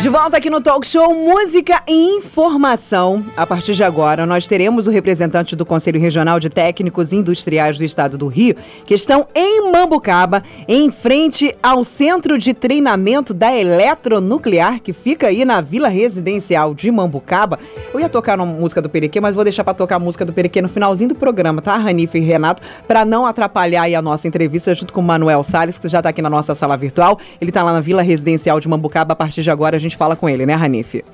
[0.00, 3.24] De volta aqui no Talk Show Música e Informação.
[3.36, 7.84] A partir de agora, nós teremos o representante do Conselho Regional de Técnicos Industriais do
[7.84, 8.54] Estado do Rio,
[8.86, 15.44] que estão em Mambucaba, em frente ao Centro de Treinamento da Eletronuclear, que fica aí
[15.44, 17.58] na Vila Residencial de Mambucaba.
[17.92, 20.32] Eu ia tocar uma música do Perequê, mas vou deixar para tocar a música do
[20.32, 22.62] Perequê no finalzinho do programa, tá, Ranife e Renato?
[22.86, 26.10] Para não atrapalhar aí a nossa entrevista junto com o Manuel Salles, que já está
[26.10, 27.18] aqui na nossa sala virtual.
[27.40, 29.14] Ele está lá na Vila Residencial de Mambucaba.
[29.14, 31.04] A partir de agora, a gente gente fala com ele, né, Ranife?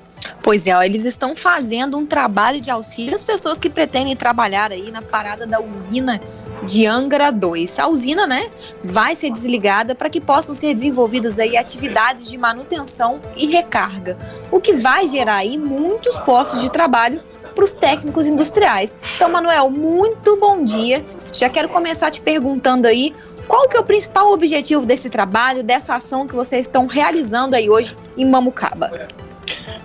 [0.42, 4.73] Pois é, ó, eles estão fazendo um trabalho de auxílio às pessoas que pretendem trabalhar
[4.73, 6.20] aí na parada da usina
[6.65, 7.79] de Angra 2.
[7.79, 8.51] A usina, né,
[8.82, 14.16] vai ser desligada para que possam ser desenvolvidas aí atividades de manutenção e recarga,
[14.51, 17.20] o que vai gerar aí muitos postos de trabalho
[17.54, 18.96] para os técnicos industriais.
[19.15, 21.04] Então, Manuel, muito bom dia.
[21.32, 23.15] Já quero começar te perguntando aí
[23.47, 27.68] qual que é o principal objetivo desse trabalho, dessa ação que vocês estão realizando aí
[27.68, 29.09] hoje em Mamucaba?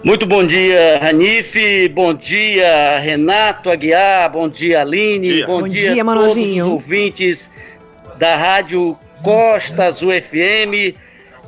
[0.03, 1.89] Muito bom dia, Ranife.
[1.89, 4.31] Bom dia, Renato Aguiar.
[4.31, 5.43] Bom dia, Aline.
[5.45, 7.49] Bom, bom dia, dia a todos os ouvintes
[8.17, 10.95] da Rádio Costa Azul FM.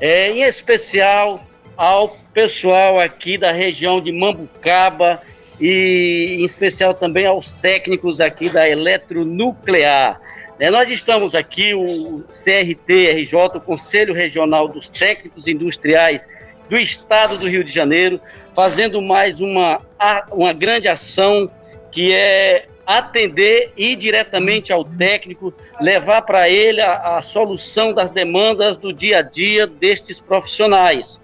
[0.01, 1.45] É, em especial
[1.77, 5.21] ao pessoal aqui da região de Mambucaba
[5.59, 10.19] e em especial também aos técnicos aqui da Eletronuclear.
[10.61, 16.29] É, nós estamos aqui, o CRT-RJ, o Conselho Regional dos Técnicos Industriais
[16.69, 18.21] do Estado do Rio de Janeiro,
[18.53, 19.81] fazendo mais uma,
[20.31, 21.49] uma grande ação
[21.91, 28.77] que é atender e diretamente ao técnico, levar para ele a, a, solução das demandas
[28.77, 31.19] do dia a dia destes profissionais.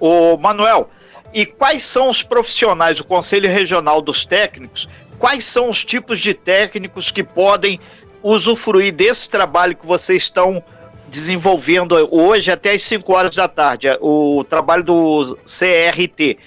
[0.00, 0.90] O Manuel,
[1.32, 6.34] e quais são os profissionais, o Conselho Regional dos Técnicos, quais são os tipos de
[6.34, 7.78] técnicos que podem
[8.22, 10.62] usufruir desse trabalho que vocês estão
[11.08, 16.38] desenvolvendo hoje até as 5 horas da tarde, o trabalho do CRT.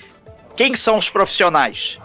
[0.56, 2.00] Quem são os profissionais?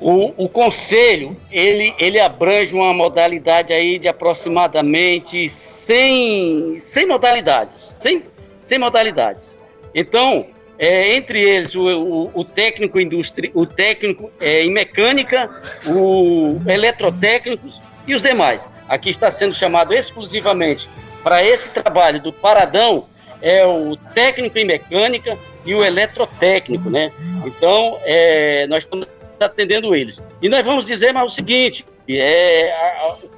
[0.00, 8.22] O, o conselho, ele, ele abrange uma modalidade aí de aproximadamente 100, 100 modalidades, 100,
[8.62, 9.58] 100 modalidades.
[9.94, 10.46] Então,
[10.80, 15.50] é, entre eles o, o, o técnico indústria, o técnico é, em mecânica,
[15.86, 18.66] o eletrotécnicos e os demais.
[18.88, 20.88] Aqui está sendo chamado exclusivamente
[21.22, 23.06] para esse trabalho do paradão
[23.42, 25.36] é o técnico em mecânica
[25.66, 27.12] e o eletrotécnico, né?
[27.44, 29.06] Então, é, nós estamos
[29.38, 30.24] atendendo eles.
[30.40, 32.74] E nós vamos dizer mais o seguinte, é,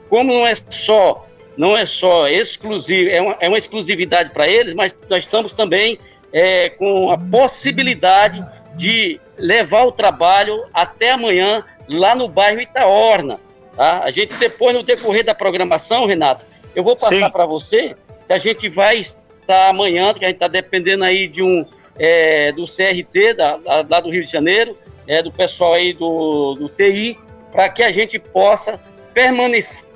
[0.09, 4.73] como não é só não é só exclusivo, é uma, é uma exclusividade para eles,
[4.73, 5.99] mas nós estamos também
[6.33, 8.45] é, com a possibilidade
[8.77, 13.39] de levar o trabalho até amanhã lá no bairro Itaorna.
[13.77, 14.03] Tá?
[14.03, 16.45] A gente depois, no decorrer da programação, Renato,
[16.75, 17.95] eu vou passar para você
[18.25, 21.67] se a gente vai estar amanhã, que a gente está dependendo aí de um
[21.99, 24.77] é, do CRT, da, da, lá do Rio de Janeiro,
[25.07, 27.19] é, do pessoal aí do, do TI,
[27.51, 28.81] para que a gente possa
[29.13, 29.89] permanecer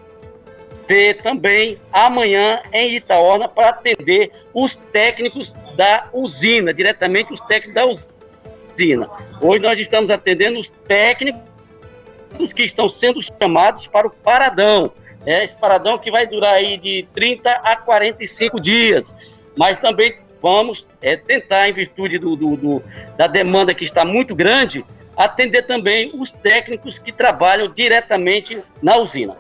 [1.23, 9.11] também amanhã em Itaorna para atender os técnicos da usina, diretamente os técnicos da usina.
[9.41, 14.91] Hoje nós estamos atendendo os técnicos que estão sendo chamados para o paradão.
[15.25, 19.15] É, esse paradão que vai durar aí de 30 a 45 dias.
[19.57, 22.83] mas também vamos é, tentar, em virtude do, do, do,
[23.17, 24.85] da demanda que está muito grande,
[25.17, 29.37] atender também os técnicos que trabalham diretamente na usina.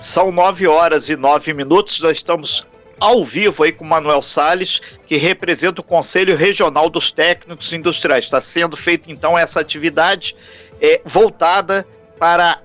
[0.00, 2.66] São nove horas e nove minutos, nós estamos
[3.00, 8.24] ao vivo aí com o Manuel Sales, que representa o Conselho Regional dos Técnicos Industriais.
[8.24, 10.36] Está sendo feita então essa atividade
[10.80, 11.86] é, voltada
[12.18, 12.60] para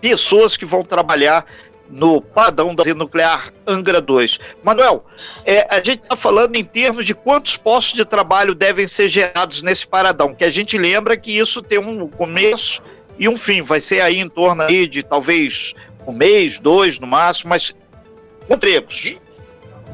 [0.00, 1.46] pessoas que vão trabalhar
[1.88, 4.38] no padrão da nuclear Angra 2.
[4.62, 5.04] Manuel,
[5.44, 9.62] é, a gente está falando em termos de quantos postos de trabalho devem ser gerados
[9.62, 12.82] nesse paradão, que a gente lembra que isso tem um começo
[13.18, 15.74] e um fim, vai ser aí em torno aí de talvez
[16.06, 17.74] um mês, dois no máximo, mas
[18.50, 19.16] empregos.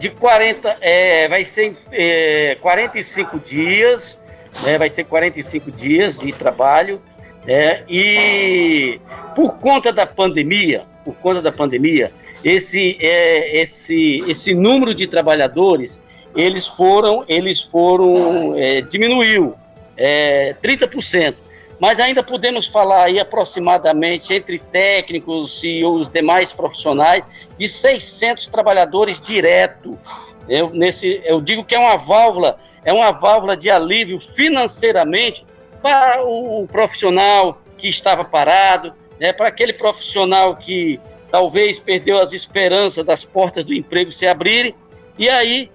[0.01, 4.21] De, de 40, é, vai ser é, 45 dias,
[4.63, 7.01] né, vai ser 45 dias de trabalho,
[7.47, 8.99] é, e
[9.35, 12.11] por conta da pandemia, por conta da pandemia,
[12.43, 16.01] esse, é, esse, esse número de trabalhadores,
[16.35, 19.55] eles foram, eles foram, é, diminuiu
[19.97, 21.35] é, 30%.
[21.81, 27.25] Mas ainda podemos falar aí aproximadamente entre técnicos e os demais profissionais
[27.57, 29.99] de 600 trabalhadores direto.
[30.47, 35.47] Eu, nesse, eu digo que é uma válvula, é uma válvula de alívio financeiramente
[35.81, 41.01] para o profissional que estava parado, né, para aquele profissional que
[41.31, 44.75] talvez perdeu as esperanças das portas do emprego se abrirem,
[45.19, 45.71] e aí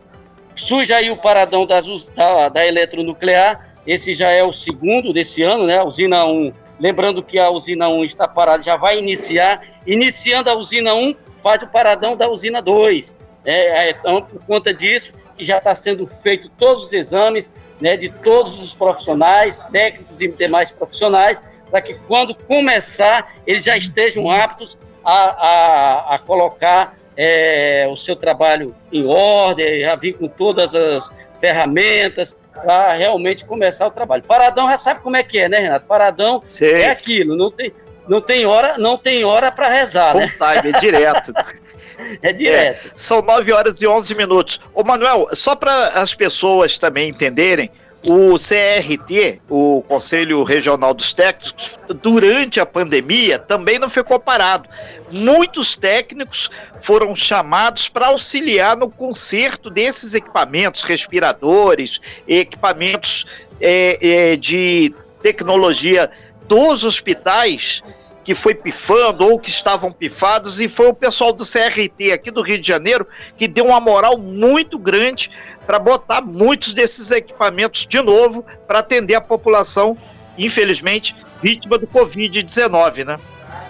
[0.56, 1.86] surge aí o paradão das,
[2.16, 7.24] da, da eletronuclear, esse já é o segundo desse ano, né, a usina 1, lembrando
[7.24, 11.68] que a usina 1 está parada, já vai iniciar, iniciando a usina 1, faz o
[11.68, 13.16] paradão da usina 2,
[13.46, 17.50] é, então, por conta disso, já está sendo feito todos os exames,
[17.80, 23.78] né, de todos os profissionais, técnicos e demais profissionais, para que quando começar eles já
[23.78, 30.28] estejam aptos a, a, a colocar é, o seu trabalho em ordem, a vir com
[30.28, 34.24] todas as ferramentas para realmente começar o trabalho.
[34.24, 35.86] Paradão já sabe como é que é, né, Renato?
[35.86, 36.66] Paradão Sim.
[36.66, 37.74] é aquilo, não tem,
[38.08, 40.34] não tem hora, não tem hora para rezar, Full né?
[40.38, 41.34] Time, é direto.
[42.22, 42.88] é direto.
[42.88, 44.60] É, são 9 horas e 11 minutos.
[44.74, 47.70] Ô, Manuel, só para as pessoas também entenderem,
[48.08, 54.70] o CRT, o Conselho Regional dos Técnicos, durante a pandemia também não ficou parado.
[55.12, 56.50] Muitos técnicos
[56.82, 63.26] foram chamados para auxiliar no conserto desses equipamentos, respiradores, equipamentos
[63.60, 66.10] é, é, de tecnologia
[66.48, 67.82] dos hospitais
[68.26, 72.42] que foi pifando ou que estavam pifados, e foi o pessoal do CRT aqui do
[72.42, 73.08] Rio de Janeiro
[73.38, 75.30] que deu uma moral muito grande
[75.68, 79.96] para botar muitos desses equipamentos de novo para atender a população,
[80.38, 83.20] infelizmente, vítima do Covid-19, né?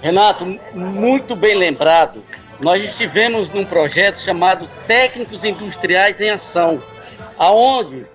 [0.01, 2.23] Renato, muito bem lembrado.
[2.61, 6.81] Nós estivemos num projeto chamado Técnicos Industriais em Ação,
[7.37, 8.05] aonde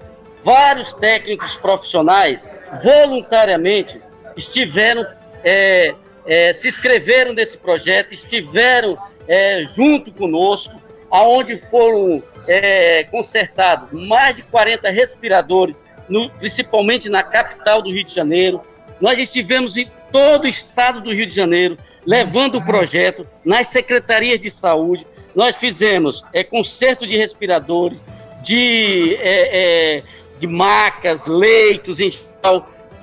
[0.42, 2.48] vários técnicos profissionais
[2.82, 4.00] voluntariamente
[4.36, 5.06] estiveram
[5.44, 5.94] é,
[6.26, 10.80] é, se inscreveram nesse projeto, estiveram é, junto conosco,
[11.10, 18.14] aonde foram é, consertados mais de 40 respiradores, no, principalmente na capital do Rio de
[18.14, 18.60] Janeiro.
[19.00, 21.76] Nós estivemos em todo o estado do Rio de Janeiro,
[22.06, 25.06] levando o projeto nas secretarias de saúde.
[25.34, 28.06] Nós fizemos é, conserto de respiradores,
[28.42, 30.02] de, é, é,
[30.38, 32.10] de macas, leitos em.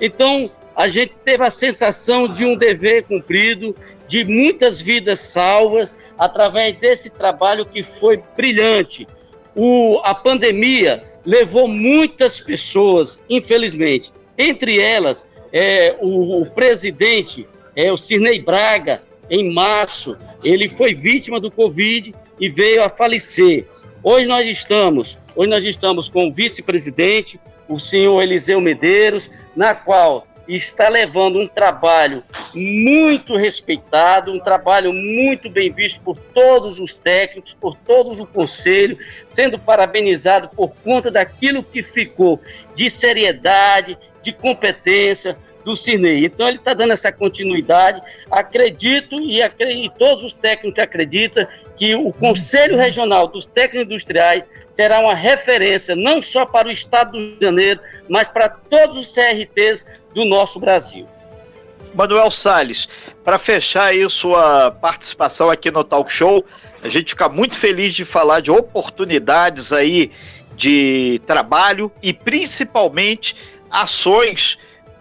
[0.00, 3.74] Então, a gente teve a sensação de um dever cumprido,
[4.06, 9.04] de muitas vidas salvas através desse trabalho que foi brilhante.
[9.56, 17.44] O, a pandemia levou muitas pessoas, infelizmente, entre elas é, o, o presidente,
[17.74, 23.66] é, o Cirnei Braga, em março, ele foi vítima do Covid e veio a falecer.
[24.00, 30.27] Hoje nós estamos, hoje nós estamos com o vice-presidente, o senhor Eliseu Medeiros, na qual
[30.56, 32.24] está levando um trabalho
[32.54, 38.98] muito respeitado, um trabalho muito bem visto por todos os técnicos, por todos o conselho,
[39.26, 42.40] sendo parabenizado por conta daquilo que ficou
[42.74, 46.24] de seriedade, de competência, do Cirnei.
[46.24, 48.00] Então ele está dando essa continuidade.
[48.30, 51.46] Acredito e, e todos os técnicos acreditam
[51.76, 57.12] que o Conselho Regional dos Técnicos Industriais será uma referência não só para o Estado
[57.12, 61.06] do Rio de Janeiro, mas para todos os CRTs do nosso Brasil.
[61.94, 62.88] Manuel Sales,
[63.24, 66.44] para fechar aí sua participação aqui no Talk Show,
[66.82, 70.10] a gente fica muito feliz de falar de oportunidades aí
[70.54, 73.34] de trabalho e principalmente
[73.70, 74.58] ações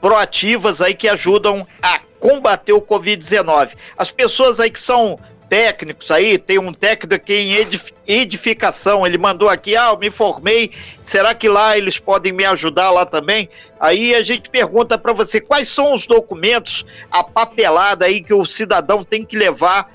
[0.07, 3.71] proativas aí que ajudam a combater o Covid-19.
[3.97, 7.67] As pessoas aí que são técnicos aí, tem um técnico aqui em
[8.07, 10.71] edificação, ele mandou aqui, ah, eu me formei,
[11.01, 13.49] será que lá eles podem me ajudar lá também?
[13.77, 18.45] Aí a gente pergunta para você, quais são os documentos, a papelada aí que o
[18.45, 19.91] cidadão tem que levar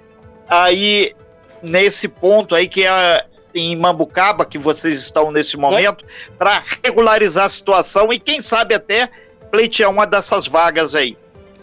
[0.47, 1.14] aí
[1.62, 6.04] nesse ponto aí que é em Mambucaba, que vocês estão nesse momento,
[6.38, 9.11] para regularizar a situação e quem sabe até
[9.53, 11.17] pleitear uma dessas vagas aí.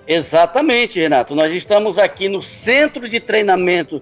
[0.08, 1.36] Exatamente, Renato.
[1.36, 4.02] Nós estamos aqui no Centro de Treinamento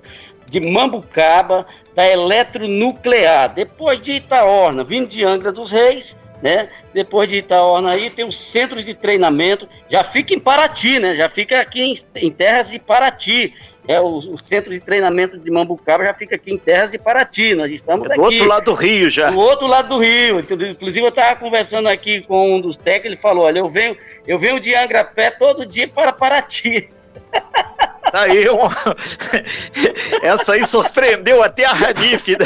[0.49, 1.65] de Mambucaba
[1.95, 6.69] da Eletronuclear, depois de Itaorna, vindo de Angra dos Reis, né?
[6.93, 11.15] Depois de Itaorna aí tem o centro de treinamento, já fica em Paraty, né?
[11.15, 13.53] Já fica aqui em, em terras de Paraty.
[13.87, 17.55] É, o, o, centro de treinamento de Mambucaba já fica aqui em Terras de Paraty.
[17.55, 18.37] Nós estamos é do aqui.
[18.37, 19.31] Do outro lado do Rio já.
[19.31, 20.39] Do outro lado do Rio.
[20.39, 24.37] Inclusive, eu estava conversando aqui com um dos técnicos, ele falou: olha, eu venho, eu
[24.37, 26.89] venho de Angra Pé todo dia para Paraty.
[28.09, 28.57] Tá aí, um...
[30.23, 32.25] essa aí surpreendeu até a Ranif.
[32.29, 32.45] Né?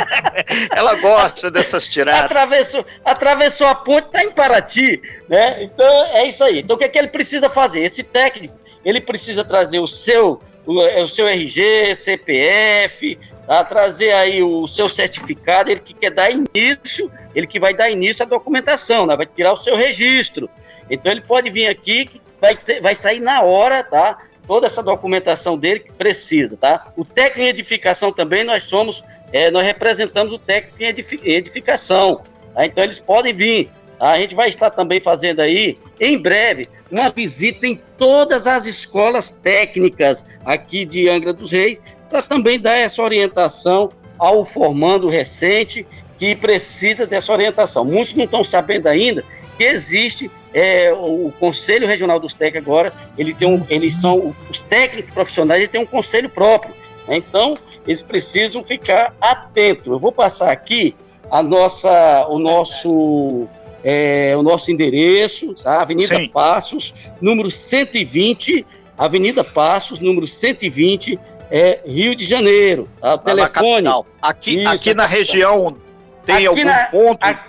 [0.74, 2.24] Ela gosta dessas tiradas.
[2.24, 5.62] Atravessou, atravessou a ponte, está em Paraty, né?
[5.62, 6.60] Então é isso aí.
[6.60, 7.80] Então o que, é que ele precisa fazer?
[7.80, 13.64] Esse técnico ele precisa trazer o seu, o, é, o seu RG, CPF, tá?
[13.64, 18.24] trazer aí o seu certificado, ele que quer dar início, ele que vai dar início
[18.24, 19.16] à documentação, né?
[19.16, 20.48] vai tirar o seu registro.
[20.88, 24.18] Então ele pode vir aqui, vai, ter, vai sair na hora, tá?
[24.46, 26.92] Toda essa documentação dele que precisa, tá?
[26.96, 30.82] O técnico em edificação também, nós somos, é, nós representamos o técnico
[31.24, 32.22] em edificação.
[32.54, 32.66] Tá?
[32.66, 33.70] Então eles podem vir.
[34.00, 39.30] A gente vai estar também fazendo aí, em breve, uma visita em todas as escolas
[39.30, 45.86] técnicas aqui de Angra dos Reis, para também dar essa orientação ao formando recente
[46.18, 47.84] que precisa dessa orientação.
[47.84, 49.22] Muitos não estão sabendo ainda
[49.58, 54.62] que existe é, o Conselho Regional dos Técnicos agora, ele tem um, eles são os
[54.62, 56.74] técnicos profissionais, eles têm um conselho próprio.
[57.06, 57.16] Né?
[57.16, 59.86] Então, eles precisam ficar atentos.
[59.86, 60.94] Eu vou passar aqui
[61.30, 63.46] a nossa, o nosso
[63.84, 65.82] é, o nosso endereço, tá?
[65.82, 66.28] Avenida Sim.
[66.28, 71.18] Passos, número 120, Avenida Passos, número 120,
[71.50, 72.88] é, Rio de Janeiro.
[73.00, 73.14] Tá?
[73.14, 73.88] O telefone.
[74.20, 75.76] Aqui, isso, aqui na região
[76.24, 77.24] tem aqui algum na, ponto?
[77.24, 77.44] A,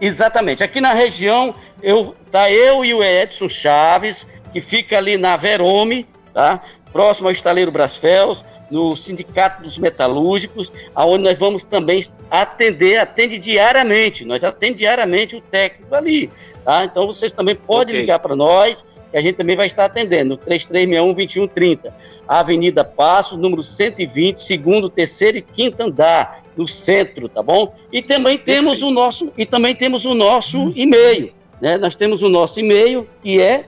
[0.00, 0.62] exatamente.
[0.62, 6.06] Aqui na região eu, tá eu e o Edson Chaves, que fica ali na Verome,
[6.32, 6.60] tá?
[6.92, 14.24] Próximo ao estaleiro Brasfels no Sindicato dos Metalúrgicos, aonde nós vamos também atender, atende diariamente,
[14.24, 16.30] nós atendemos diariamente o técnico ali,
[16.64, 16.84] tá?
[16.84, 18.00] Então vocês também podem okay.
[18.00, 21.92] ligar para nós, que a gente também vai estar atendendo, 3361-2130,
[22.26, 27.74] Avenida Passo, número 120, segundo, terceiro e quinto andar, no centro, tá bom?
[27.92, 28.90] E também temos Perfeito.
[28.90, 31.78] o nosso, e também temos o nosso e-mail, né?
[31.78, 33.64] Nós temos o nosso e-mail, que é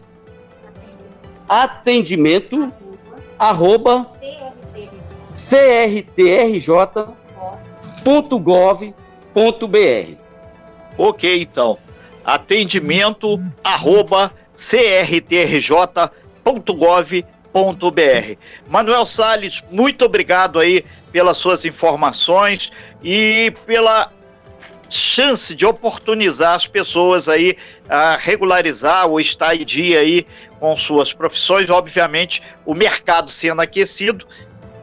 [1.49, 2.73] atendimento
[3.39, 4.07] arroba
[5.31, 6.65] crtrj.gov.br.
[10.97, 11.79] Ok, então.
[12.25, 15.99] Atendimento arroba crtrj.gov.br.
[18.69, 22.73] Manuel Sales, muito obrigado aí pelas suas informações
[23.03, 24.11] e pela
[24.89, 27.57] chance de oportunizar as pessoas aí
[27.89, 30.27] a regularizar ou estar em dia aí
[30.65, 31.69] com suas profissões.
[31.69, 34.27] Obviamente, o mercado sendo aquecido,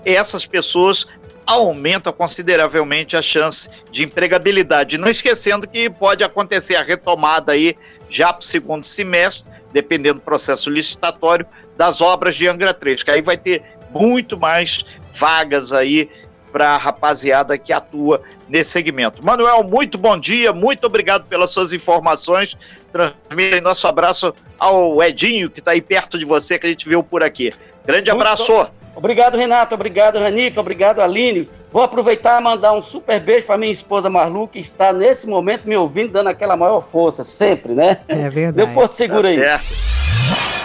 [0.05, 1.07] essas pessoas
[1.43, 4.99] aumentam consideravelmente a chance de empregabilidade.
[4.99, 7.75] Não esquecendo que pode acontecer a retomada aí
[8.07, 13.09] já para o segundo semestre, dependendo do processo licitatório, das obras de Angra 3, que
[13.09, 14.85] aí vai ter muito mais
[15.15, 16.11] vagas aí
[16.51, 19.25] para a rapaziada que atua nesse segmento.
[19.25, 22.57] Manuel, muito bom dia, muito obrigado pelas suas informações.
[22.91, 27.01] Transmita nosso abraço ao Edinho, que está aí perto de você, que a gente viu
[27.01, 27.53] por aqui.
[27.85, 28.67] Grande muito abraço.
[28.95, 29.73] Obrigado, Renato.
[29.73, 30.59] Obrigado, Ranife.
[30.59, 31.49] Obrigado, Aline.
[31.71, 35.67] Vou aproveitar e mandar um super beijo para minha esposa Marlu, que está nesse momento
[35.67, 37.97] me ouvindo, dando aquela maior força, sempre, né?
[38.07, 38.57] É verdade.
[38.57, 39.37] Deu porto seguro tá aí.
[39.37, 39.65] Certo.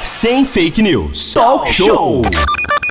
[0.03, 1.33] Sem fake news.
[1.33, 2.23] Talk show.